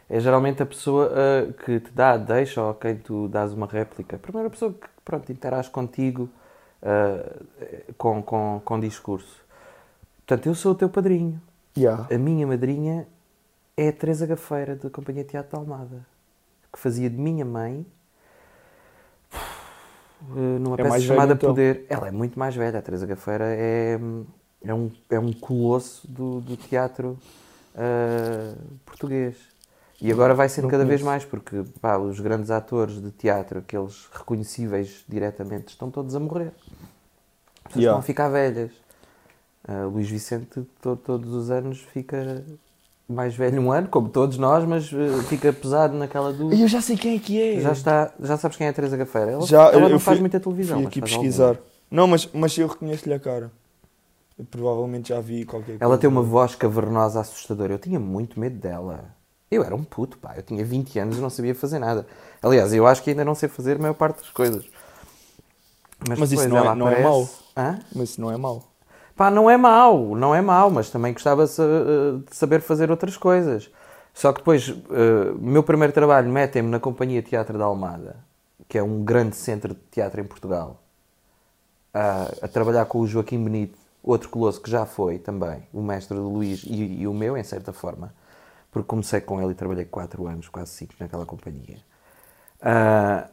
[0.10, 3.52] É geralmente a pessoa uh, que te dá a deixa ou a quem tu dás
[3.54, 4.16] uma réplica.
[4.16, 6.30] A primeira pessoa que, pronto, interage contigo
[6.82, 9.46] uh, com, com, com discurso.
[10.26, 11.42] Portanto, eu sou o teu padrinho.
[11.78, 12.08] Yeah.
[12.14, 13.08] A minha madrinha
[13.76, 16.06] é a Teresa Gafeira, da Companhia Teatro de Almada,
[16.74, 17.86] que fazia de minha mãe
[20.60, 21.50] numa é peça chamada velha, então.
[21.50, 21.86] Poder.
[21.90, 22.80] Ela é muito mais velha.
[22.80, 24.00] A Teresa Gafeira é,
[24.64, 27.18] é, um, é um colosso do, do teatro
[27.76, 29.38] uh, português.
[30.00, 34.08] E agora vai sendo cada vez mais, porque pá, os grandes atores de teatro, aqueles
[34.14, 36.52] reconhecíveis diretamente, estão todos a morrer.
[37.66, 37.86] As pessoas Yeah.
[37.92, 38.72] estão a ficar velhas.
[39.68, 42.44] Ah, Luís Vicente, to- todos os anos, fica
[43.10, 46.54] mais velho um ano, como todos nós, mas eh, fica pesado naquela do.
[46.54, 47.60] Eu já sei quem é que é.
[47.60, 49.32] Já está, já sabes quem é a Teresa Gafeira?
[49.32, 50.78] Ela, Já, ela eu não fui- faz muita televisão.
[50.78, 51.48] Fui aqui pesquisar.
[51.50, 51.64] alguma.
[51.90, 53.52] Não, mas, mas eu reconheço-lhe a cara.
[54.38, 55.84] Eu provavelmente já vi qualquer coisa.
[55.84, 57.74] Ela tem uma voz cavernosa assustadora.
[57.74, 59.17] Eu tinha muito medo dela.
[59.50, 60.34] Eu era um puto, pá.
[60.36, 62.06] Eu tinha 20 anos e não sabia fazer nada.
[62.42, 64.66] Aliás, eu acho que ainda não sei fazer a maior parte das coisas.
[66.00, 67.30] Mas depois isso não é- não é aparece- mau.
[67.58, 67.80] Hã?
[67.96, 68.64] Mas isso não é mau.
[69.16, 71.64] Pá, não é mau, não é mau, mas também gostava de sa-
[72.30, 73.70] de saber fazer outras coisas.
[74.14, 74.76] Só que depois, o
[75.40, 78.18] meu primeiro trabalho metem-me na Companhia Teatro da Almada,
[78.68, 80.82] que é um grande centro de teatro em Portugal,
[81.94, 86.16] a, a trabalhar com o Joaquim Benito, outro colosso que já foi também, o mestre
[86.18, 88.14] do Luís e, e o meu, em certa forma,
[88.80, 91.78] porque comecei com ele e trabalhei 4 anos, quase 5 naquela companhia.
[92.62, 93.30] Ah,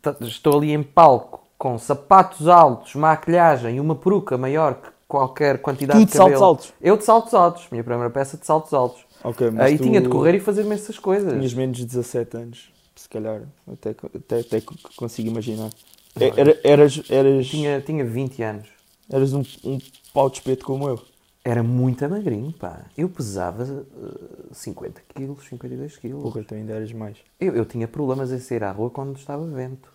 [0.00, 5.60] t- estou ali em palco com sapatos altos, maquilhagem e uma peruca maior que qualquer
[5.60, 6.44] quantidade Tu de de saltos cabelo.
[6.50, 6.72] altos?
[6.80, 7.68] Eu de saltos altos.
[7.70, 9.04] Minha primeira peça de saltos altos.
[9.22, 11.32] Ok, mas Aí tu tinha de correr e fazer-me essas coisas.
[11.32, 12.72] Tinhas menos de 17 anos.
[12.96, 13.42] Se calhar.
[13.70, 15.70] Até, até, até que consigo imaginar.
[16.18, 18.68] Era, eras eras, Tinha, tinha 20 anos.
[19.10, 19.78] eras um, um
[20.12, 21.00] pau de espeto como eu.
[21.44, 22.82] Era muito magrinho, pá.
[22.96, 26.22] Eu pesava eh, 50 quilos, 52 quilos.
[26.22, 27.16] Porra, tu ainda eras mais.
[27.40, 29.88] Eu, eu tinha problemas em sair à rua quando estava vento.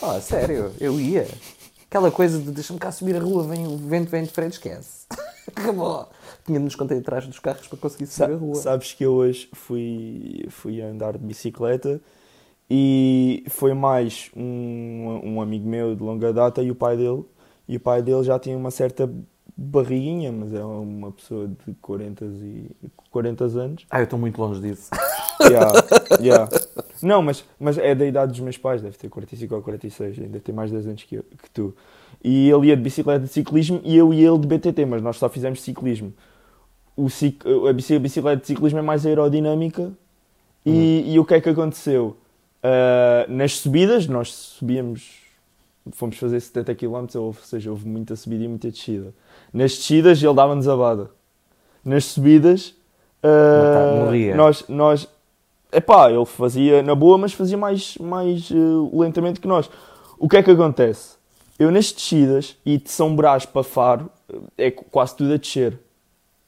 [0.00, 1.26] Ah, sério, eu ia.
[1.88, 5.06] Aquela coisa de deixa-me cá subir a rua, vem, o vento vem de frente, esquece.
[5.56, 6.08] Acabou.
[6.46, 8.54] Tinha de nos conter atrás dos carros para conseguir subir Sa- a rua.
[8.54, 12.00] sabes que eu hoje fui, fui andar de bicicleta
[12.70, 17.24] e foi mais um, um amigo meu de longa data e o pai dele.
[17.66, 19.10] E o pai dele já tinha uma certa
[19.62, 22.70] barriguinha, mas é uma pessoa de 40, e,
[23.10, 23.86] 40 anos.
[23.90, 24.90] Ah, eu estou muito longe disso.
[25.42, 25.72] Yeah,
[26.20, 26.50] yeah.
[27.02, 30.38] Não, mas, mas é da idade dos meus pais, deve ter 45 ou 46, ainda
[30.38, 31.74] tem mais 10 anos que, eu- que tu.
[32.22, 35.16] E ele ia de bicicleta de ciclismo e eu e ele de BTT, mas nós
[35.16, 36.12] só fizemos ciclismo.
[36.94, 39.90] O cic- a bici- a bicicleta de ciclismo é mais aerodinâmica
[40.66, 42.18] e, e o que é que aconteceu?
[42.62, 45.19] Ah, nas subidas, nós subíamos,
[45.92, 49.12] fomos fazer 70 km, ou seja, houve muita subida e muita descida.
[49.52, 51.10] Nas descidas ele dava-nos a bada.
[51.84, 52.74] Nas subidas,
[53.22, 54.34] Mata- morria.
[54.34, 55.08] nós, nós
[55.72, 58.54] Epá, ele fazia na boa, mas fazia mais, mais eh,
[58.92, 59.70] lentamente que nós.
[60.18, 61.14] O que é que acontece?
[61.60, 64.10] Eu nas descidas, e de São Brás para Faro,
[64.58, 65.78] eh, é qu- quase tudo a descer.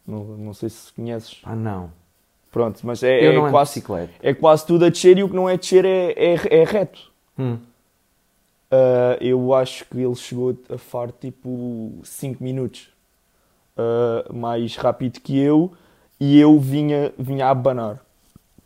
[0.05, 1.39] Não, não sei se conheces.
[1.45, 1.93] Ah, não.
[2.51, 3.85] Pronto, mas é, é quase,
[4.21, 7.01] é quase tudo a descer e o que não é descer é, é, é reto.
[7.39, 7.59] Hum.
[8.73, 12.89] Ah, eu acho que ele chegou a Faro tipo 5 minutos
[13.77, 15.73] ah, mais rápido que eu
[16.19, 18.01] e eu vinha, vinha a abanar.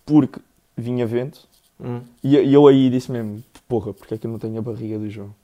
[0.04, 0.40] Porque
[0.76, 2.00] vinha vento Hum.
[2.24, 4.98] e e eu aí disse mesmo, porra, porque é que eu não tenho a barriga
[4.98, 5.34] do João?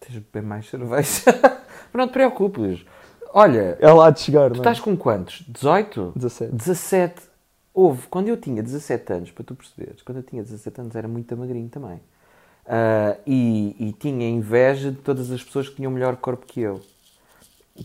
[0.00, 0.90] Tens de beber mais cerveja.
[0.92, 1.22] Mas
[1.94, 2.84] não te preocupes.
[3.32, 4.62] Olha, É lá de chegar, tu não é?
[4.62, 5.44] estás com quantos?
[5.46, 6.12] 18?
[6.16, 6.52] 17.
[6.52, 7.22] 17.
[7.74, 11.06] Houve, quando eu tinha 17 anos, para tu perceberes, quando eu tinha 17 anos era
[11.06, 12.00] muito magrinho também.
[12.70, 16.82] Ah, e, e tinha inveja de todas as pessoas que tinham melhor corpo que eu.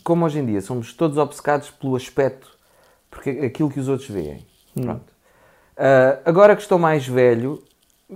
[0.03, 2.57] Como hoje em dia somos todos obcecados pelo aspecto,
[3.09, 4.45] porque aquilo que os outros veem.
[4.73, 5.13] Pronto.
[5.77, 7.63] Ah, agora que estou mais velho,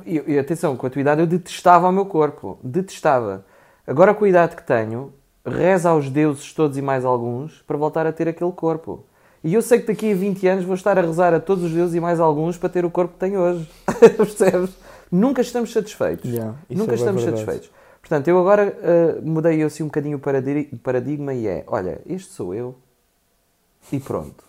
[0.05, 2.59] e, e atenção, com a tua idade eu detestava o meu corpo.
[2.61, 3.45] Detestava.
[3.85, 5.13] Agora com a idade que tenho,
[5.45, 9.05] reza aos deuses todos e mais alguns para voltar a ter aquele corpo.
[9.41, 11.71] E eu sei que daqui a 20 anos vou estar a rezar a todos os
[11.71, 13.69] deuses e mais alguns para ter o corpo que tenho hoje.
[14.17, 14.71] Percebes?
[15.11, 16.29] Nunca estamos satisfeitos.
[16.29, 17.41] Yeah, Nunca é estamos verdade.
[17.45, 17.77] satisfeitos.
[18.01, 22.31] Portanto, eu agora ah, mudei assim um bocadinho o paradi- paradigma e é, olha, este
[22.31, 22.75] sou eu
[23.91, 24.43] e pronto.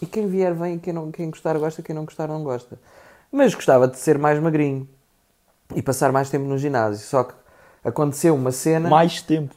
[0.00, 2.78] E quem vier vem, quem, não, quem gostar gosta, quem não gostar não gosta.
[3.30, 4.88] Mas gostava de ser mais magrinho
[5.74, 7.04] e passar mais tempo no ginásio.
[7.06, 7.34] Só que
[7.84, 8.88] aconteceu uma cena.
[8.88, 9.54] Mais tempo.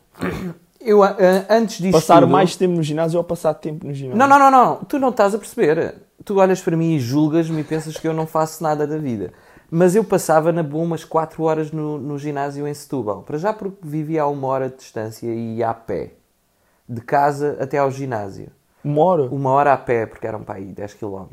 [0.79, 1.01] Eu,
[1.47, 1.93] antes disto.
[1.93, 4.17] Passar tudo- mais tempo no ginásio ou passar tempo no ginásio?
[4.17, 4.75] Não, não, não, não.
[4.83, 5.95] Tu não estás a perceber.
[6.25, 9.31] Tu olhas para mim e julgas-me e pensas que eu não faço nada da vida.
[9.73, 13.23] Mas eu passava na boa umas 4 horas no, no ginásio em Setúbal.
[13.23, 16.11] Para já porque vivia a uma hora de distância e ia a pé.
[16.89, 18.51] De casa até ao ginásio.
[18.83, 19.23] Uma hora?
[19.23, 21.25] Uma hora a pé, porque eram para aí 10 km.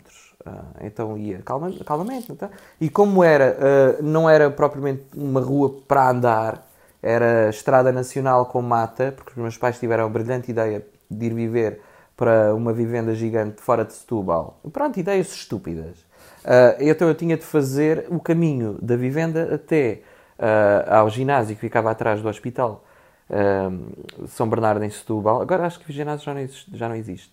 [0.80, 2.30] então ia calma, calmamente.
[2.30, 2.48] Então.
[2.80, 6.64] E como era, ah, não era propriamente uma rua para andar,
[7.02, 11.34] era estrada nacional com mata, porque os meus pais tiveram a brilhante ideia de ir
[11.34, 11.80] viver
[12.16, 14.60] para uma vivenda gigante fora de Setúbal.
[14.72, 16.07] Pronto, ideias estúpidas.
[16.44, 20.02] Ah, então eu tinha de fazer o caminho da vivenda até
[20.38, 22.84] ah, ao ginásio que ficava atrás do hospital
[23.30, 25.42] um, São Bernardo em Setúbal.
[25.42, 26.76] Agora acho que o ginásio já não existe.
[26.76, 27.32] Já não existe.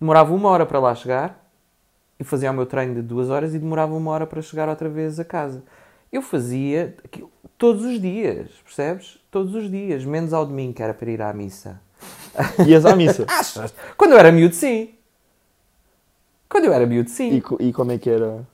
[0.00, 1.40] Demorava uma hora para lá chegar.
[2.18, 4.88] e fazia o meu treino de duas horas e demorava uma hora para chegar outra
[4.88, 5.64] vez a casa.
[6.12, 9.18] Eu fazia aquilo todos os dias, percebes?
[9.30, 11.80] Todos os dias, menos ao domingo, que era para ir à missa.
[12.66, 13.26] Ias à missa?
[13.96, 14.90] Quando eu era miúdo, sim.
[16.52, 17.36] Quando eu era miúdo, sim.
[17.36, 18.46] E, co- e como é que era?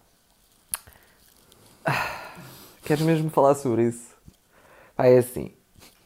[2.85, 4.15] Queres mesmo falar sobre isso?
[4.97, 5.51] Pá, é assim.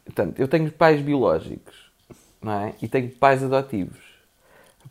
[0.03, 1.91] Portanto, eu tenho pais biológicos,
[2.41, 2.73] não é?
[2.81, 3.99] E tenho pais adotivos.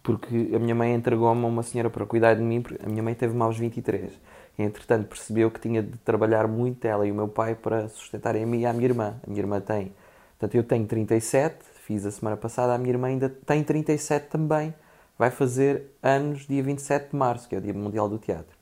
[0.01, 3.03] Porque a minha mãe entregou-me a uma senhora para cuidar de mim, porque a minha
[3.03, 4.13] mãe teve-me aos 23.
[4.57, 8.45] E, entretanto, percebeu que tinha de trabalhar muito ela e o meu pai para sustentarem
[8.45, 9.17] a mim e a minha irmã.
[9.27, 9.93] A minha irmã tem...
[10.39, 14.73] Portanto, eu tenho 37, fiz a semana passada, a minha irmã ainda tem 37 também.
[15.19, 18.57] Vai fazer anos dia 27 de março, que é o Dia Mundial do Teatro.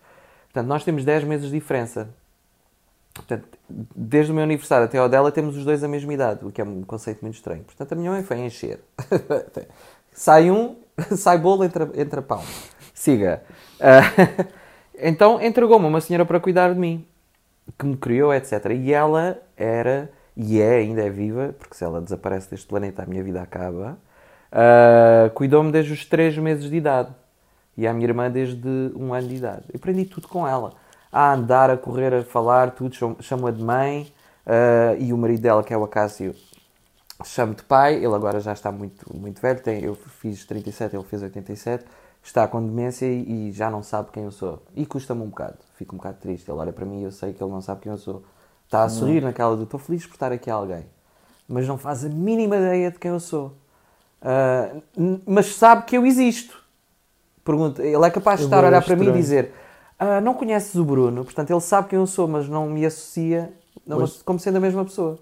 [0.44, 2.08] Portanto, nós temos 10 meses de diferença.
[3.14, 6.50] Portanto, desde o meu aniversário até ao dela temos os dois a mesma idade, o
[6.50, 7.62] que é um conceito muito estranho.
[7.64, 8.80] Portanto, a minha mãe foi encher.
[10.12, 10.76] sai um,
[11.16, 12.42] sai bolo, entra, entra pão.
[12.94, 13.42] Siga.
[13.80, 14.02] Ah,
[14.98, 17.06] então entregou-me uma senhora para cuidar de mim,
[17.78, 18.66] que me criou, etc.
[18.76, 23.06] E ela era, e é, ainda é viva, porque se ela desaparece deste planeta a
[23.06, 23.98] minha vida acaba,
[24.52, 27.10] ah, cuidou-me desde os 3 meses de idade.
[27.76, 29.62] E a minha irmã desde um ano de idade.
[29.72, 30.74] Eu aprendi tudo com ela.
[31.12, 32.94] A andar, a correr, a falar, tudo.
[32.94, 34.12] cham- Chamo-a de mãe.
[34.46, 36.34] ah, e o marido dela, que é o Acácio,
[37.24, 37.94] chamo de pai.
[37.96, 39.60] Ele agora já está muito, muito velho.
[39.62, 41.84] Tem, eu fiz 37, ele fez 87.
[42.22, 44.62] Está com demência e, e já não sabe quem eu sou.
[44.76, 45.56] E custa-me um bocado.
[45.76, 46.50] Fico um bocado triste.
[46.50, 48.22] Ele olha para mim e eu sei que ele não sabe quem eu sou.
[48.66, 50.84] Está a sorrir naquela do estou feliz por estar aqui alguém.
[51.48, 53.54] Mas não faz a mínima ideia de quem eu sou.
[54.22, 56.58] Ah, n- mas sabe que eu existo.
[57.44, 59.12] Pergunta, ele é capaz de É estar a olhar para mim e estranho.
[59.12, 59.52] dizer
[59.98, 63.52] "Ah, não conheces o Bruno, portanto ele sabe quem eu sou, mas não me associa
[63.86, 65.18] não como sendo a mesma pessoa.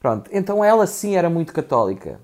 [0.00, 2.20] Pronto, então ela sim era muito católica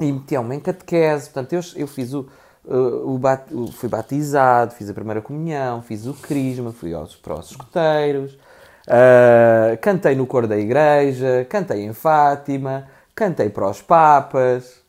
[0.00, 2.28] e metia-me em catequese, portanto eu, eu fiz o,
[2.64, 7.16] uh, o, bat- o- fui batizado, fiz a primeira comunhão, fiz o crisma, fui aos,
[7.16, 13.82] para os escoteiros, uh, cantei no coro da igreja, cantei em Fátima, cantei para os
[13.82, 14.79] papas,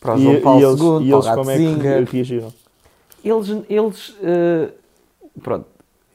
[0.00, 1.56] para o João Paulo e eles, II, e eles como é
[2.04, 2.52] que reagiram?
[3.24, 4.70] Eles, eles eh,
[5.42, 5.66] pronto,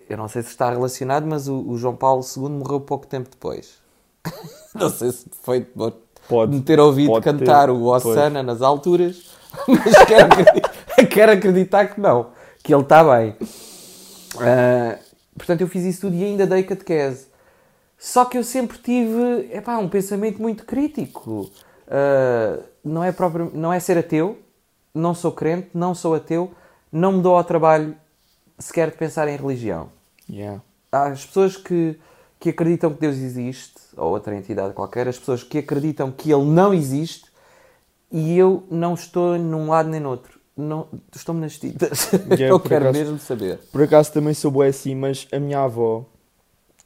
[0.09, 3.29] eu não sei se está relacionado, mas o, o João Paulo II morreu pouco tempo
[3.29, 3.81] depois.
[4.73, 5.67] não sei se foi de
[6.27, 9.29] Pode- me ter ouvido pode cantar ter, o Ossana nas alturas,
[9.67, 10.71] mas quero acreditar,
[11.11, 12.27] quero acreditar que não,
[12.63, 13.35] que ele está bem.
[14.39, 14.97] Ah,
[15.37, 17.27] portanto, eu fiz isso tudo e ainda dei catequese.
[17.97, 21.49] Só que eu sempre tive epá, um pensamento muito crítico.
[21.87, 24.39] Ah, não, é próprio, não é ser ateu,
[24.93, 26.51] não sou crente, não sou ateu,
[26.91, 27.95] não me dou ao trabalho
[28.59, 29.89] sequer de pensar em religião.
[30.29, 30.61] Yeah.
[30.91, 31.97] Há as pessoas que,
[32.39, 36.45] que acreditam que Deus existe, ou outra entidade qualquer, as pessoas que acreditam que Ele
[36.45, 37.25] não existe,
[38.11, 40.39] e eu não estou num lado nem no outro.
[40.55, 42.11] Não, Estou-me nas tintas.
[42.29, 43.57] Yeah, eu quero acaso- mesmo saber.
[43.71, 46.05] Por acaso também sou bué assim, mas a minha avó,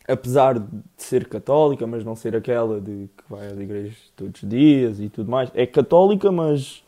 [0.08, 0.66] apesar de
[1.08, 5.10] ser católica, mas não ser aquela de que vai às igrejas todos os dias e
[5.10, 6.84] tudo mais, é católica, mas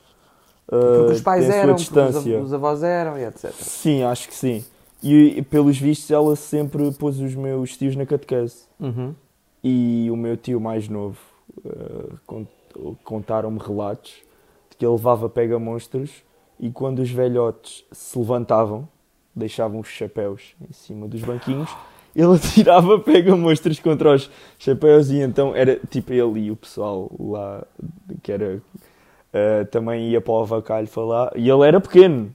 [0.67, 2.39] Porque uh, os pais eram, porque distância.
[2.39, 3.51] os avós eram, e etc.
[3.53, 4.63] Sim, acho que sim.
[5.01, 8.63] E, e pelos vistos ela sempre pôs os meus tios na catequese.
[8.79, 9.15] Uhum.
[9.63, 11.17] E o meu tio mais novo
[11.65, 12.47] uh, cont-
[13.03, 14.11] contaram-me relatos
[14.69, 16.23] de que ele levava pega-monstros
[16.59, 18.87] e quando os velhotes se levantavam,
[19.35, 21.69] deixavam os chapéus em cima dos banquinhos,
[22.19, 27.63] ele atirava pega-monstros contra os chapéus e então era tipo ele e o pessoal lá
[28.21, 32.33] que era uh, também ia para o avacalho falar e ele era pequeno.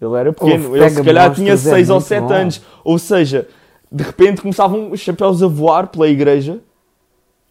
[0.00, 2.32] Ele era pequeno, Ouve, ele se calhar tinha é 6 ou muito 7 bom.
[2.32, 2.62] anos.
[2.82, 3.48] Ou seja,
[3.90, 6.58] de repente começavam os chapéus a voar pela igreja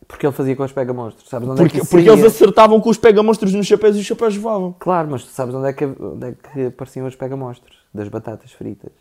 [0.06, 1.30] Porque ele fazia com os pega-monstros.
[1.30, 2.12] Sabes onde é porque, que isso porque ia?
[2.12, 4.76] eles acertavam com os pega-monstros nos chapéus e os chapéus voavam.
[4.78, 7.78] Claro, mas tu sabes onde é que, onde é que apareciam os pega-monstros?
[7.94, 8.92] Das batatas fritas.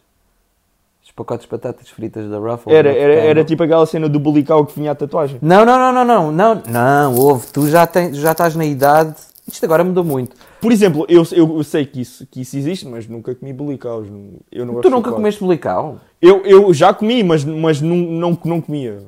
[1.10, 2.74] Os pacotes de batatas fritas da Ruffles.
[2.74, 5.38] Era, no era, era tipo aquela cena do bulical que vinha a tatuagem.
[5.42, 9.16] Não, não, não, não, não, não, não, ouve, tu já, tens, já estás na idade,
[9.46, 10.36] isto agora mudou muito.
[10.60, 14.06] Por exemplo, eu, eu, eu sei que isso, que isso existe, mas nunca comi bulicaus.
[14.52, 15.98] Eu não Tu nunca comeste bulical?
[16.22, 19.02] Eu, eu já comi, mas, mas não, não, não comia.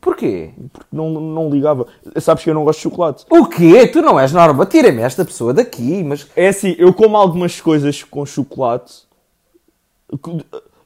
[0.00, 0.50] Porquê?
[0.72, 1.88] Porque não, não ligava.
[2.20, 3.24] Sabes que eu não gosto de chocolate.
[3.28, 3.88] O quê?
[3.88, 6.28] Tu não és normal, tira-me esta pessoa daqui, mas...
[6.36, 9.08] É assim, eu como algumas coisas com chocolate.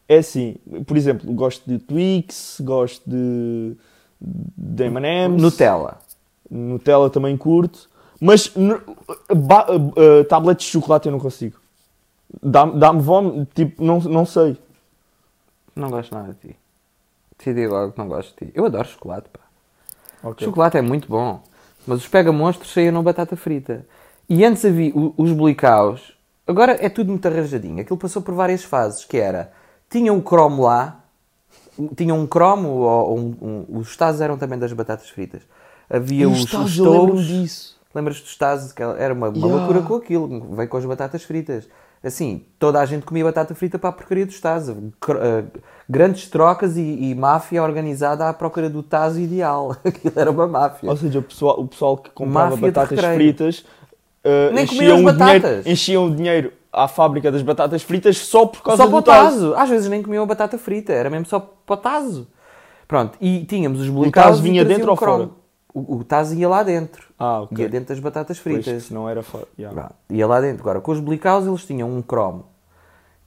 [0.09, 3.75] É assim, por exemplo, gosto de Twix, gosto de,
[4.21, 5.41] de M&M's.
[5.41, 5.99] Nutella.
[6.51, 7.89] Nutella também curto.
[8.21, 8.81] Mas n-
[9.35, 11.59] ba- uh, tabletes de chocolate eu não consigo.
[12.43, 14.57] Dá-me dá fome, tipo, não, não sei.
[15.75, 16.57] Não gosto nada de ti.
[17.39, 18.53] Decidi logo que não gosto de ti.
[18.55, 19.41] Eu adoro chocolate, pá.
[20.23, 20.47] Ok.
[20.47, 21.43] Chocolate é muito bom.
[21.87, 23.85] Mas os pega-monstros saíam na batata frita.
[24.29, 26.13] E antes havia os bolicaus.
[26.47, 27.81] Agora é tudo muito arranjadinho.
[27.81, 29.05] Aquilo passou por várias fases.
[29.05, 29.53] Que era
[29.93, 31.05] tinha um cromo lá,
[31.95, 35.43] tinha um cromo, ou um, um, os tazos eram também das batatas fritas.
[35.89, 37.27] Havia os, os, os touros.
[37.27, 37.79] disso.
[37.95, 38.73] Lembras dos tazos?
[38.73, 39.55] Que era uma, uma yeah.
[39.55, 41.69] loucura com aquilo, veio com as batatas fritas.
[42.03, 44.75] Assim, toda a gente comia batata frita para a porcaria dos tazos.
[44.75, 49.77] Uh, grandes trocas e, e, máfia organizada à procura do tazo ideal.
[49.85, 50.89] Aquilo era uma máfia.
[50.89, 53.59] Ou seja, o pessoal, o pessoal que comprava máfia batatas fritas
[54.25, 58.63] uh, Nem enchiam, o dinheiro, enchiam o dinheiro à fábrica das batatas fritas só por
[58.63, 59.51] causa só do tazo.
[59.51, 59.55] tazo.
[59.55, 62.29] Às vezes nem comiam batata frita, era mesmo só para o tazo.
[62.89, 64.27] Pronto, e tínhamos os bolicaus.
[64.27, 65.31] O tazo vinha dentro ou fora?
[65.75, 67.09] O, o tazo ia lá dentro.
[67.19, 67.65] Ah, ok.
[67.65, 68.65] Ia dentro das batatas fritas.
[68.65, 69.47] Pois, não era fora.
[69.59, 69.91] Yeah.
[70.11, 70.63] Ia lá dentro.
[70.63, 72.47] Agora, com os bolicaus eles tinham um cromo.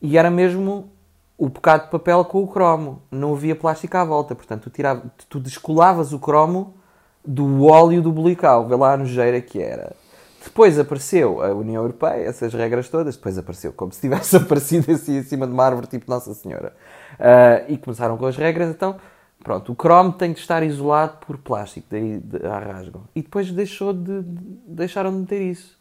[0.02, 0.92] E era mesmo
[1.38, 3.02] o bocado de papel com o cromo.
[3.10, 4.36] Não havia plástico à volta.
[4.36, 6.76] Portanto, tu, tirava, tu descolavas o cromo
[7.26, 8.68] do óleo do bolical.
[8.68, 9.96] Vê lá a nojeira que era.
[10.46, 13.16] Depois apareceu a União Europeia, essas regras todas.
[13.16, 16.74] Depois apareceu como se tivesse aparecido assim em cima de uma árvore, tipo Nossa Senhora.
[17.14, 18.70] Uh, e começaram com as regras.
[18.70, 18.96] Então,
[19.44, 23.04] pronto, o cromo tem de estar isolado por plástico, daí arrasgam.
[23.16, 25.78] E depois deixou de, de, deixaram de meter isso.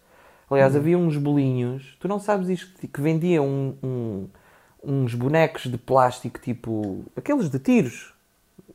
[0.51, 0.81] Aliás, uhum.
[0.81, 4.29] havia uns bolinhos, tu não sabes isto, que vendiam um, um,
[4.83, 8.15] uns bonecos de plástico, tipo aqueles de tiros.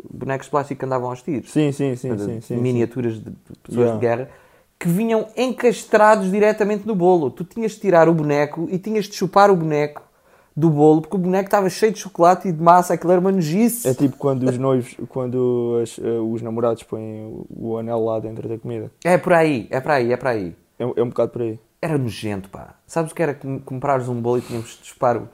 [0.10, 1.52] Bonecos de plástico que andavam aos tiros.
[1.52, 2.15] Sim, sim, sim.
[2.15, 3.23] De, sim, sim miniaturas sim.
[3.23, 3.93] de pessoas yeah.
[3.93, 4.30] de guerra
[4.80, 7.30] que vinham encastrados diretamente no bolo.
[7.30, 10.02] Tu tinhas de tirar o boneco e tinhas de chupar o boneco
[10.56, 13.32] do bolo porque o boneco estava cheio de chocolate e de massa, aquilo era uma
[13.32, 13.88] nojice.
[13.88, 18.48] É tipo quando os noivos, quando as, uh, os namorados põem o anel lá dentro
[18.48, 18.89] da comida.
[19.04, 20.56] É por aí, é por aí, é por aí.
[20.78, 21.60] É, é um bocado por aí.
[21.82, 22.76] Era nojento, pá.
[22.88, 25.30] Sabes o que era comprares um bolo e tínhamos de chupar o,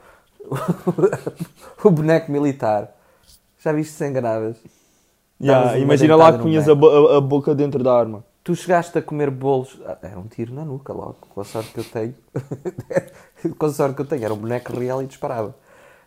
[1.84, 2.96] o boneco militar?
[3.60, 4.58] Já viste se enganavas?
[5.42, 8.24] Yeah, imagina lá que punhas a, a, a boca dentro da arma.
[8.46, 9.82] Tu chegaste a comer bolos.
[9.84, 12.14] Ah, era um tiro na nuca logo, com a sorte que eu tenho.
[13.58, 15.56] com a sorte que eu tenho, era um boneco real e disparava.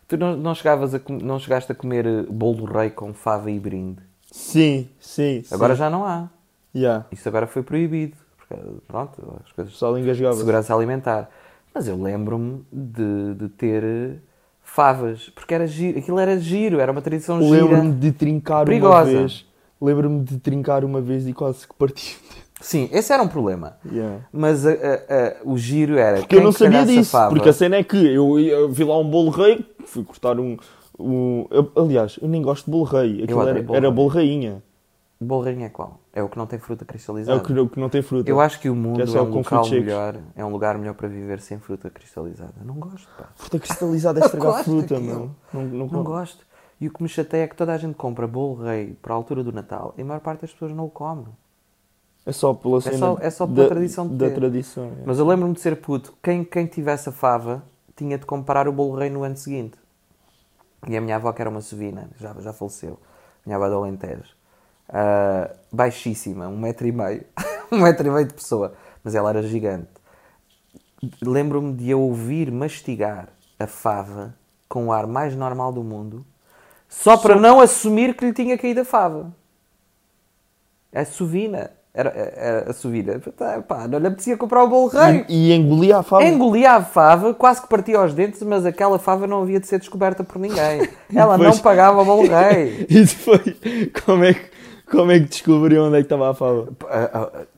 [0.07, 3.59] Tu não, não, chegavas a, não chegaste a comer eh, bolo rei com fava e
[3.59, 4.01] brinde?
[4.31, 5.43] Sim, sim.
[5.51, 5.79] Agora sim.
[5.79, 6.29] já não há.
[6.73, 7.05] Yeah.
[7.11, 8.15] Isso agora foi proibido.
[8.37, 8.55] Porque,
[8.87, 9.73] pronto, as coisas.
[9.73, 10.37] Só engasgava.
[10.37, 11.29] Segurança alimentar.
[11.75, 14.15] Mas eu lembro-me de, de ter eh,
[14.63, 17.65] favas, porque era giro, aquilo era giro, era uma tradição gira.
[17.65, 19.11] Lembro-me de trincar perigosa.
[19.11, 19.48] uma vez
[19.81, 22.17] lembro-me de trincar uma vez e quase que parti.
[22.61, 23.77] Sim, esse era um problema.
[23.89, 24.25] Yeah.
[24.31, 26.17] Mas a, a, a, o giro era.
[26.17, 27.11] Porque eu não sabia disso.
[27.11, 27.33] Fava...
[27.33, 30.57] Porque a cena é que eu, eu, vi lá um bolo rei, fui cortar um.
[30.99, 33.23] um eu, aliás, eu nem gosto de bolo rei.
[33.23, 34.61] Aquilo era, bolo era bolo rainha.
[35.21, 35.99] Bolo rainha é qual?
[36.13, 37.37] É o que não tem fruta cristalizada.
[37.37, 38.29] É o que, o que não tem fruta.
[38.29, 41.07] Eu acho que o mundo é, é, um local melhor, é um lugar melhor para
[41.07, 42.55] viver sem fruta cristalizada.
[42.63, 43.29] Não gosto, pá.
[43.35, 45.31] Fruta cristalizada é estragar fruta, meu.
[45.53, 46.45] Não, não, não gosto.
[46.79, 49.17] E o que me chateia é que toda a gente compra bolo rei para a
[49.17, 51.27] altura do Natal e a maior parte das pessoas não o come.
[52.25, 54.85] É só pela é só, é só pela da, tradição de da tradição.
[54.85, 55.03] É.
[55.05, 56.13] Mas eu lembro-me de ser puto.
[56.23, 57.63] Quem, quem tivesse a fava
[57.95, 59.77] tinha de comprar o bolo rei no ano seguinte.
[60.87, 62.97] E a minha avó, que era uma sovina, já, já faleceu.
[63.45, 64.33] Minha avó do Alentejo.
[64.89, 67.25] Uh, baixíssima, um metro e meio.
[67.71, 68.73] um metro e meio de pessoa.
[69.03, 69.89] Mas ela era gigante.
[71.21, 74.33] Lembro-me de eu ouvir mastigar a fava
[74.67, 76.25] com o ar mais normal do mundo
[76.89, 77.39] só para Só...
[77.39, 79.31] não assumir que lhe tinha caído a fava.
[80.93, 81.69] A sovina.
[81.93, 83.21] Era, era a sovina.
[83.67, 85.25] Pá, não lhe apetecia comprar o bolo rei.
[85.29, 86.23] E, e engolia a fava.
[86.23, 89.79] Engolia a fava, quase que partia aos dentes, mas aquela fava não havia de ser
[89.79, 90.89] descoberta por ninguém.
[91.13, 91.55] Ela depois...
[91.55, 92.85] não pagava o bolo rei.
[92.89, 93.55] e depois,
[94.03, 94.51] como é que,
[94.89, 96.69] como é que descobriu onde é que estava a fava?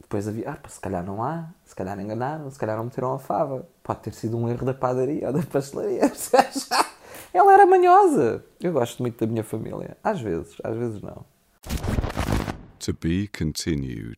[0.02, 3.20] Depois havia, ah, se calhar não há, se calhar enganaram, se calhar não meteram a
[3.20, 3.66] fava.
[3.82, 6.12] Pode ter sido um erro da padaria ou da pastelaria.
[7.34, 8.44] Ela era manhosa.
[8.62, 9.98] Eu gosto muito da minha família.
[10.04, 11.26] Às vezes, às vezes não.
[12.80, 14.18] To be continued.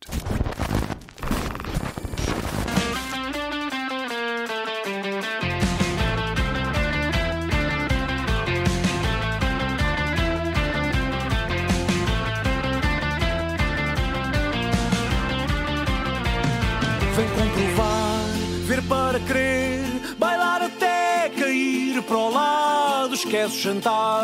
[23.34, 24.22] Quero jantar,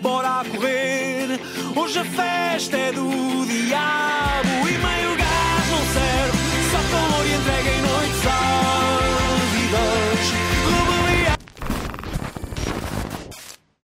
[0.00, 1.40] bora correr.
[1.74, 4.81] Hoje a festa é do diabo.